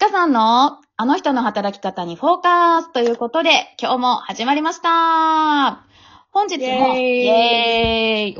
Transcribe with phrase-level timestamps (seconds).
[0.00, 5.84] ちかさんのあの人の働き方にフォーカスということで、今日も始まりました。
[6.30, 8.34] 本日も、イェーイ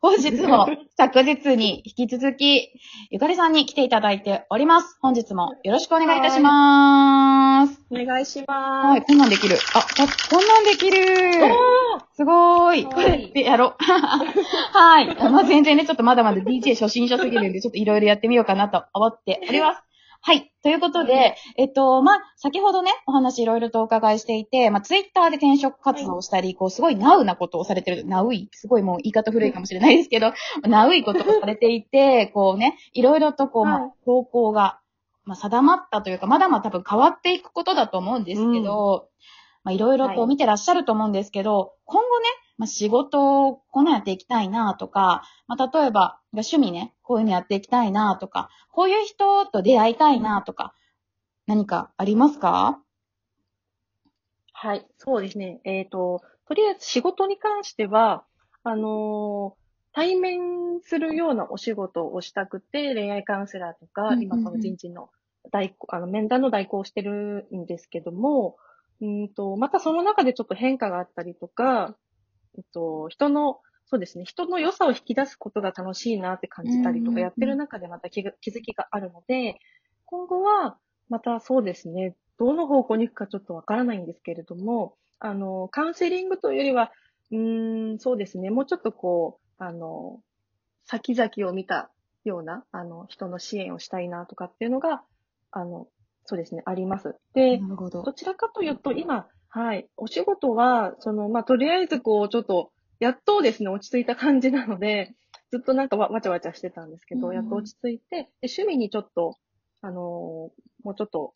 [0.00, 2.68] 本日も昨日に引き続き、
[3.10, 4.96] ゆかりさんに来ていただいております。
[5.00, 7.80] 本日もよろしくお願いいたします。
[7.90, 9.02] お願いしはい、ます。
[9.08, 9.56] こんなんできる。
[9.74, 9.84] あ、あ
[10.30, 10.98] こんなんできる。
[12.14, 12.84] すごーい。
[12.84, 13.76] これでやろう。
[14.72, 15.16] はい。
[15.16, 19.82] まあ、全然ね、ちょっとまだまだ DJ 初心者すぎるんで、ちょっといろいろやってみようかなと思っております。
[20.24, 20.52] はい。
[20.62, 30.32] ということで、えっと、まあ、先ほどね、お話いろいろとお伺いしていて、まあ、ツイッターで転職活動をしたり、こう、すごいナウなことをされてる、ナウイ、すごいもう言い方古いかもしれないですけど、
[30.62, 33.82] ナウイことをされていて、こうね、いろいろとこう、まはい。
[33.90, 34.78] あ、方向が、
[35.24, 39.08] まあ、定まったというか、まだまだ多分変わっていくことだと思うんですけど、
[39.64, 40.28] まあ、いろいろとはい。
[40.28, 42.26] 見てらっしゃると思うんですけど、今後ね、
[42.62, 50.72] まあ、仕事をこんなんやっていきたいなとか、まあ、例えば、趣味ね、こういうのやっていきたいなとか、こういう人と出会いたいなとか、
[51.48, 52.80] 何かありますか？
[54.52, 55.60] はい、そうですね。
[55.64, 58.22] えっ、と、とりあえず仕事に関しては、
[58.62, 59.62] あのー
[59.94, 65.10] 対面するようなお仕事をしたくて、恋愛カウンセラーとか、今その人事の
[65.50, 68.56] 代行、あの、面談の代行をしてるんですけども、
[69.02, 71.96] うんと、またその中でちょっと変化があったりとか、
[72.56, 79.58] えっと、人の、そうですね、人の良さを引き出すことが楽しいなって感じたりとか、やってる中でまた気が気づきがあるので、
[80.06, 86.92] 今後は、またそうですね、どの方向に行くかちょっとわからないんですけれども、あの、カウンセリングというよりは、
[87.30, 90.20] うーん、そうですね、もうちょっとこう、あの、
[90.84, 91.90] 先々を見た
[92.24, 95.02] ような、あの、人の支援をしたいなとかっていうのが、
[95.50, 95.88] あの、
[96.24, 97.16] そうですね、あります。
[97.34, 98.02] で、なるほど。
[98.02, 98.12] ど。
[98.12, 105.14] ちらかというと、今、はい、お仕事は、その、まあ、とりあえずこう、ちょっと、やっとですね、落ち着いた感じなので、
[105.52, 109.36] ずっとなんかわわちゃわちゃしてたんですけど、うんやっと落ち着いて、で趣味にちょっと、
[109.82, 111.34] あのーもうちょっと、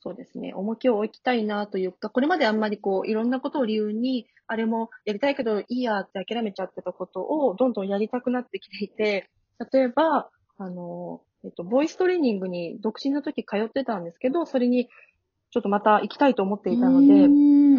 [0.00, 9.30] そうですね、重きを置きたいなというか、これまであんまりこう、いろんなことを理由に、あれもやりたいけどいいやって諦めちゃってたことを、どんどんやりたくなってきていて、
[9.72, 10.28] 例えば、
[10.58, 14.88] あのーえっと、ボイストレーニングに独身の時通ってたんですけど、それに
[15.54, 17.28] ちょっとまた行きたいと思っていたので、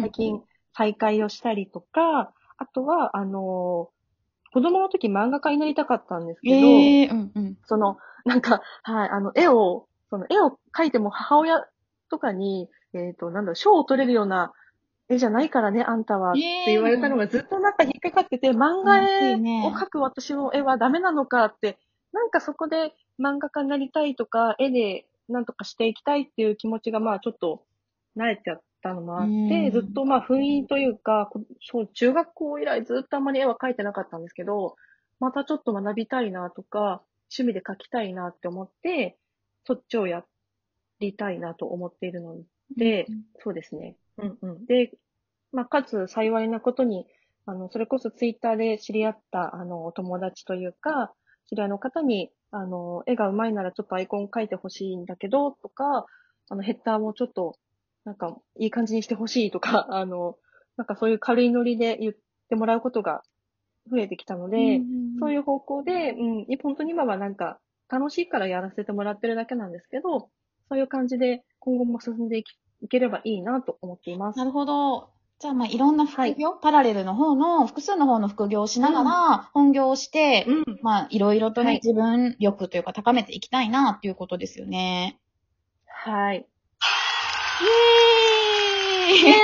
[0.00, 0.42] 最近
[0.74, 3.96] 再会をしたりとか、あとは、あのー
[4.52, 7.58] 子供の時漫画家になりたかったんですけど、ええうんうん。
[7.66, 11.66] その、なんか、はい、あの、絵を、その絵を描いても母親
[12.10, 14.52] とかに、えっ、と、なんだろう、賞を取れるような
[15.10, 21.76] 絵じゃないからね、あんたは、っえて言われたのがずっとなんか引っかかってて、漫画絵を描く私の絵はダメなのかって、
[22.12, 27.64] なんかそこで漫画家になりたいとか、絵でなんとかしていきたいっていう気持ちが、まあちょっと、
[28.16, 34.76] 慣れちゃったのもあっうんて、ずっとまあ封印というか、こそう、中学校以来ずっとあんまり絵は描いてなかったんですけど、
[35.20, 39.18] またちょっと学びたいなとか、趣味で描きたいなって思って、
[39.64, 40.24] そっちをや
[41.00, 42.36] りたいなと思っているの
[42.76, 43.06] で、
[43.38, 43.96] そうですね。
[44.18, 44.66] うんうん。
[44.66, 44.92] で、
[45.52, 47.06] まあ、かつ幸いなことに、
[47.46, 51.12] あの、それこそツイッターで知り合った、あの、お友達というか、
[51.48, 56.06] 知り合いの方に、あの、絵が上手いならちょっとアイコン描いてほしいんだけど、とか、
[56.48, 57.56] あの、ヘッダーもちょっと、
[58.04, 60.38] なんか、いい感じにしてほしいとか、 あの、
[60.76, 62.14] なんかそういう軽いノリで言っ
[62.48, 63.22] てもらうことが
[63.90, 64.82] 増えてきたので、
[65.18, 67.58] そういうう方向で、うん、本当に今はなんか、
[67.88, 70.30] 楽しいからやらせてもらってるだけなんですけど、
[70.68, 72.44] そういう感じで今後も進んでい
[72.88, 74.44] ければいいなと思っていますな。
[74.44, 75.10] るほど。
[75.38, 80.78] じゃあ、まあ、いろんな副業、パラレルの方の、複数の方の副業をしながら、本業をして、うん。
[80.82, 85.18] まあ、いろいろとね、はい自分力というか高めていきたいなっていうことですよね。
[85.86, 86.46] はい。
[89.14, 89.36] イエーイ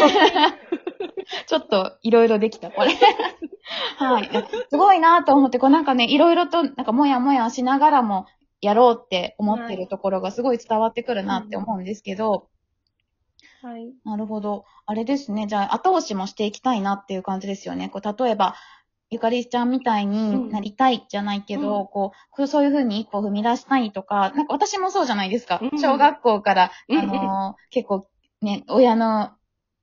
[1.46, 2.90] ちょっと、いろいろできた、これ。
[3.98, 4.28] はい。
[4.68, 8.26] すごいなと思って、こうなんかね、いろいろと、なんかもやもやしながらも、
[8.60, 12.40] やろうって思ってるところがすごい伝わってくるなって思うんですけど、はい。
[14.04, 14.64] なるほど。
[14.86, 15.46] あれですね。
[15.46, 17.88] じゃあ、後押しもしていきたいなっていう感じですよね。
[17.88, 18.54] こう、例えば、
[19.10, 25.58] ゆかりちゃんみたいになりたいじゃないけど、うんこう、そういうふうに一歩踏み出したいとか、なんか私もそうじゃないですか。
[25.60, 28.06] うん小学校から、うんあのー結構
[28.40, 29.32] ね、親の、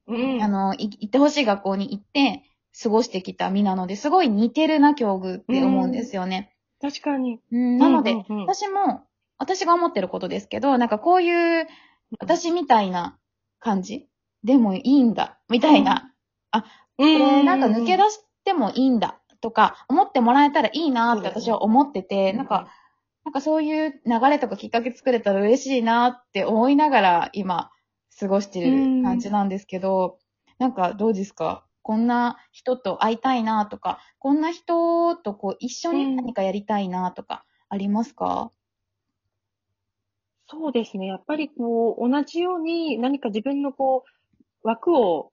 [0.07, 0.41] うん。
[0.41, 2.43] あのーい行ってほしい学校に行って、
[2.81, 6.55] 過ごしてきた身なので、すごい似てるな、境遇って思うんですよね。
[6.81, 7.39] 確かに。
[7.51, 9.01] うん、なので、うんうんうん私も、
[9.37, 11.67] 私が思ってることですけど、なんかこういう、
[12.19, 13.17] 私みたいな
[13.59, 14.07] 感じ？
[14.43, 16.13] でもいいんだ、みたいな、
[16.53, 22.67] うこれなんか抜け出してもいいんだ、とか、思ってもらえたらいいなって私は思ってて、なんか、、
[23.25, 27.71] なんかそういう流れとかきっかけ作れたら嬉しいなって思いながら今
[28.17, 30.17] 過ごしてる感じなんですけど、
[30.59, 31.65] なんかどうですか？
[31.81, 38.51] こんな人と会いたいなとか、こんな人とこう一緒に何かやりたいなとかありますか、
[40.49, 41.07] そうですね。
[41.07, 44.05] やっぱりこう、同じように何か自分のこ
[44.63, 45.31] う、枠を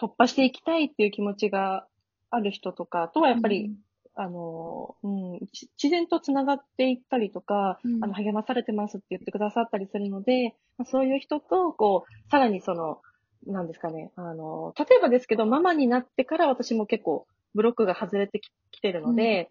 [0.00, 1.86] 突破していきたいっていう気持ちが
[2.30, 3.72] ある人とかとはやっぱり、
[4.14, 8.04] あの、うん、ち自然と繋がっていったりとか、うん。
[8.04, 13.02] あの、励まされてますって言ってくださったりするので、まあそういう人と、こう、さらにその、
[13.46, 19.50] なんですかね、あの、例えばですけど、ママになってから私も結構、ブロックが外れてききてるので、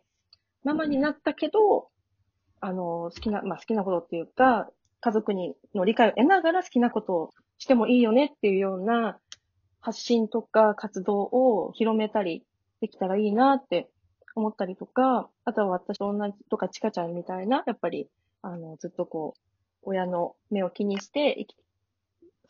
[0.64, 1.90] ママになったけど、
[2.60, 4.70] あの、好きな、まあ、好きなことっていうか、
[5.06, 9.20] 家族にの理解を得ながら好きなことをしてもいいよねっていうような
[9.80, 12.44] 発信とか活動を広めたり
[12.82, 13.88] できたらいいなって
[14.34, 18.10] 思ったりとか、あとは私と同じとかちかちゃんみたいな、やっぱり、
[18.42, 19.42] あの、ずっとこう、
[19.84, 21.56] 親の目を気にして生き、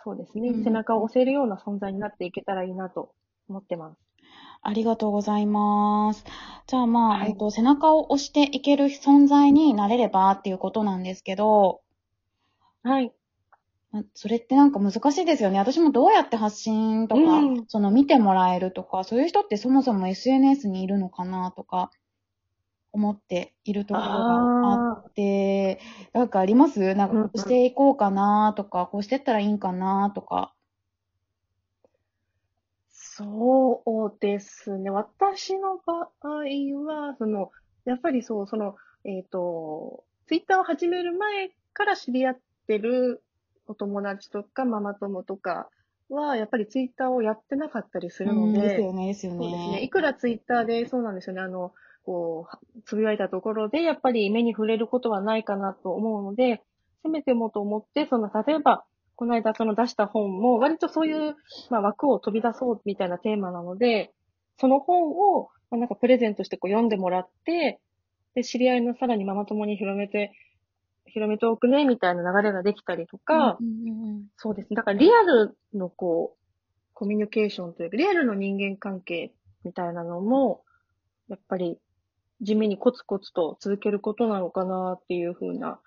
[0.02, 3.12] そうですね、うん背中を押せるような存在になっていけたらいいなと
[3.50, 4.00] 思ってます。
[4.62, 6.24] ありがとうございます。
[6.68, 11.82] じゃあまあ、はいえっと、背中を押していける存在になれればっていうことなんですけど、
[12.86, 13.12] はい。
[13.92, 15.58] まそれってなんか難しいですよね。
[15.58, 21.90] 私もどうやって発信とか、うんその見てもらえるとか、そういう人ってそもそも SNS にいるのかなとか、
[22.92, 24.12] 思っているところが
[25.00, 25.80] あって、
[26.14, 26.94] なんかあります？
[26.94, 30.54] なんかこうしていこうかなとか、こうしてったらいいんかなとか。
[32.92, 33.82] そ
[34.16, 34.90] うですね。
[34.90, 36.44] 私の場合
[36.86, 37.52] は、その、
[37.86, 43.24] やっぱりそう、その、えっ、と、ツイッターを始める前から知り合ってる
[43.68, 45.70] お友達とかママ友とか
[46.10, 49.78] は、やっぱりツイッターをやってなかったりするのうんで、ですよね、ですよそうですね。
[49.80, 49.88] いね。
[49.90, 51.42] くらツイッターで、そうなんですよね。
[51.42, 51.74] あの、
[52.06, 56.62] こう、つぶやいたところで、やっぱり目に触れることはないかなと思うので、
[57.04, 58.86] せめてもと思って、その、例えば、
[59.16, 61.36] この間その出した本も、割とそういう、
[61.70, 64.14] まあ、枠を飛び出そうみたいなテーマなので、
[64.60, 67.80] その本を、まあ、なんかプレゼントしてこう読んでもらって、
[68.36, 70.32] で、知り合いのさらにママ友に広めて、
[71.16, 74.76] 広めておくね、みたいな流れができたりとか、うんうんうんそうですね。
[74.76, 76.40] だからリアルのこう、
[76.94, 79.34] コミュニケーションというか、リアルの人間関係
[79.64, 80.64] みたいなのも、
[81.30, 81.80] やっぱり
[82.42, 85.80] 地味にコツコツと続けることなのかなっていうふうな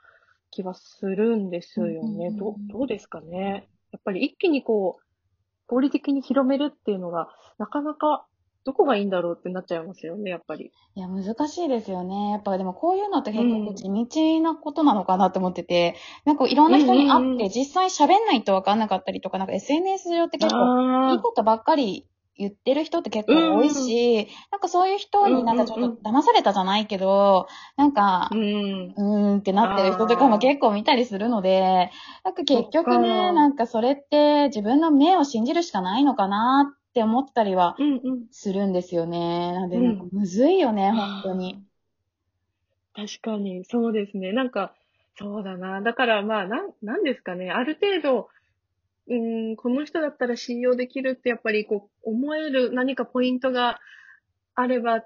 [0.51, 2.31] 気はするんですよね。
[2.31, 3.69] どうどうですかね。
[3.93, 5.03] やっぱり一気にこう、
[5.67, 7.29] 合理的に広めるっていうのが、
[7.59, 8.27] なかなか
[8.69, 10.71] どこがいいんだろうってなっちゃいますよね、やっぱり。
[10.95, 12.33] いや、難しいですよね。
[12.33, 20.67] やっぱでもこういうのって結うん構地道なことなのかなって思ってて、なんかいろんな人に会って実際喋んないと分かんなかったりとか、なんか SNS 上って結構
[21.07, 22.07] いいあことばっかり
[22.37, 27.47] 言ってる人って結構多いし、なんかそういう人になんかちょっと騙されたじゃないけど、
[27.79, 28.95] なんかあ、う、ん。
[28.97, 31.91] うーんってなってる人とかも結構見たりするので、
[32.25, 38.27] なんか結局ね、かなんかそれって自分の目を信じるしかないのかなって思ったりはうんうん。
[38.31, 39.53] するんですよね。
[39.53, 41.63] なんなんかむずいよね、本当に。
[42.95, 44.33] 確かに、そうですね。
[44.33, 44.75] なんか、
[45.17, 45.81] そうだな。
[45.83, 47.51] だからまあ、なん、なんですかね。
[47.51, 48.29] ある程度、
[49.09, 53.81] うーん、この人だったら信用できるってやっぱりこう、思える何かポイントが
[54.55, 55.05] あれば、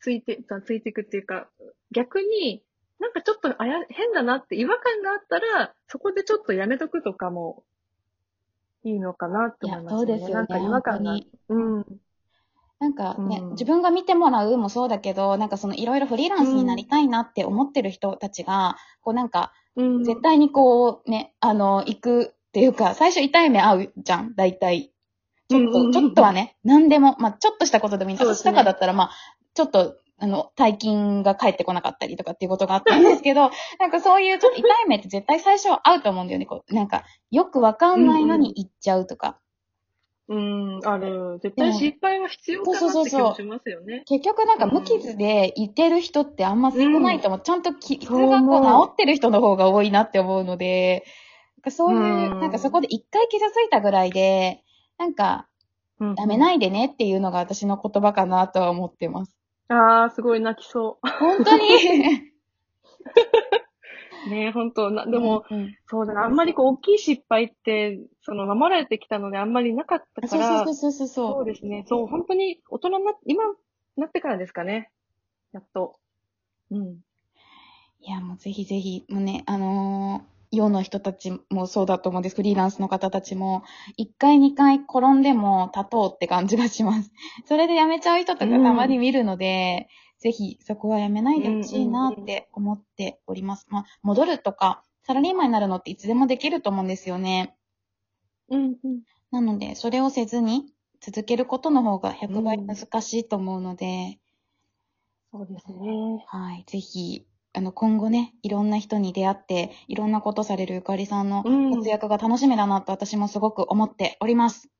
[0.00, 1.48] ついて、ついていくっていうか、
[1.92, 2.62] 逆に、
[3.00, 7.64] なんかちょっとあや、変だなって違和感があったら、そこでちょっとやめとくとかも、
[8.84, 10.34] いいのかなって思い、ますそうですよね。
[10.34, 11.22] なんか違和感が本。
[11.48, 11.86] うん。
[12.80, 20.04] なんかね、うん自分が見てもらうもそうだけど、なんかそのいろいろフリーランスになりたいなって思ってる人たちが、こうなんか、うん。
[20.04, 24.92] 絶対にこうね、あの、行くっていうか、最初痛い目合うじゃん、大体。
[25.48, 28.24] ちょっと、うんうんうんちょっとはね、何でも、まあちょっとしたことでもいいんだ。
[28.24, 29.10] ね私とかだったら、まあ、
[29.54, 36.46] ちょっと、あの、大金が返ってこなかったりとかっていうことがあったんですけど、 なんかそういうちょっと痛い目って絶対最初は合うと思うんだよね。
[36.46, 39.38] こう、なんか、よくわかんないのに行っちゃうとか。
[40.28, 41.38] うん、ある。
[41.42, 44.02] 絶対失敗は必要かなって気もしますよね。
[44.06, 47.40] 結局なんか無傷でいてる人ってあんま少ないと思う。
[47.40, 51.04] ちゃんと傷がこう治ってる人の方が多いなって思うので、
[51.56, 54.62] なんかそういう、うんなんかそこで一回傷ついたぐらいで、
[54.98, 55.48] なんか、
[55.98, 59.37] うんやめないでねっていうのが私の言葉かなとは思ってます。
[59.68, 61.64] ああ、すごい泣きそ本当に？
[61.64, 61.68] う。
[64.30, 71.32] ねえ、本当な、でも、、うんそうだな、あんまりこう、大きい失敗って、その、守られてきたので、あんまりなかったそうから、そうそうそうそう。
[71.34, 71.84] そうですね。
[71.86, 73.44] そう、本当に大人にな、今、
[73.96, 74.90] なってからですかね。
[75.52, 75.98] やっと。
[76.70, 77.00] うん。
[78.00, 82.36] いや、もうぜひぜひ、もうね、あのー世の人たちもそうだと思うんです。
[82.36, 83.62] フリーランスの方たちも、
[83.96, 87.12] 一回二回転んでも立とうって感じがします。
[87.46, 89.88] それで辞めちゃう人とかたまに見るので、
[90.18, 93.66] ぜひそこはやめないでほしいなって思っております。
[93.68, 97.56] まあ、戻るとか、サラリーマンになるのっていつでもできると思うんですよね。
[98.48, 99.02] うん、うん。
[99.30, 104.18] なので、それをせずに続けることの方が100倍難しいと思うので、
[105.30, 106.24] そうですね。
[106.26, 107.26] はい、ぜひ、
[107.58, 114.70] あの、今後ね、いろんな人に出会って、いろんなことされるゆかりさんのうん活躍が楽しみだなと私もすごく思っております。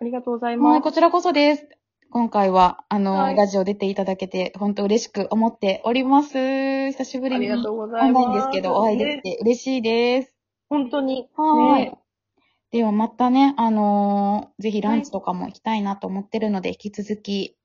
[0.00, 0.82] ありがとうございはい、ます。
[0.82, 1.66] こちらこそです。
[2.10, 6.34] 今回は、あの、はいラジオ出ていただけて、本当嬉しく思っております。
[6.92, 8.26] 久しぶりにありがとうございます。
[8.26, 10.36] ラインですけど、お会いできねて嬉しいです。
[10.68, 11.28] 本当に。
[11.36, 11.84] はい。
[11.84, 11.98] ね
[12.70, 17.56] ではまたね、あのーぜひランチとかも行きたいなと思ってるので、引き続き、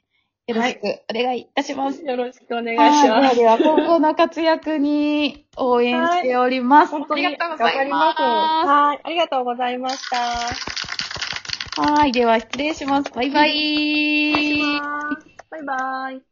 [0.49, 2.03] よろしくお願いいたします。
[2.03, 3.21] よろしくお願いしはい。
[3.21, 3.35] ます。
[3.35, 6.91] ではでは、今後の活躍に応援しております。
[6.91, 7.97] 本当にありがとうございま。
[7.99, 8.21] ますす。
[8.23, 8.99] はい。
[9.03, 10.09] ありがとうございまし
[11.75, 11.81] た。
[11.83, 12.11] はい。
[12.11, 13.11] では、失礼します。
[13.11, 14.59] バイバイ。
[15.51, 16.28] バイバイ。